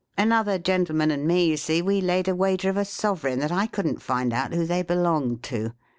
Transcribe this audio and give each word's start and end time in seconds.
Another 0.17 0.57
gen 0.57 0.83
tleman 0.87 1.11
and 1.11 1.27
me, 1.27 1.45
you 1.45 1.55
see, 1.57 1.79
Ave 1.79 2.01
laid 2.01 2.27
a 2.27 2.33
wager 2.33 2.71
of 2.71 2.75
a 2.77 2.85
sovereign, 2.85 3.37
that 3.37 3.51
I 3.51 3.69
wouldn't 3.77 4.01
find 4.01 4.33
out 4.33 4.51
who 4.51 4.65
they 4.65 4.81
belonged 4.81 5.43
to. 5.43 5.73